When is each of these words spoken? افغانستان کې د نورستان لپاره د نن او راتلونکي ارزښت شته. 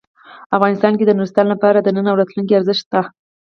افغانستان 0.57 0.93
کې 0.97 1.05
د 1.05 1.11
نورستان 1.17 1.45
لپاره 1.53 1.79
د 1.79 1.87
نن 1.95 2.05
او 2.11 2.19
راتلونکي 2.19 2.53
ارزښت 2.55 2.81
شته. 2.83 3.01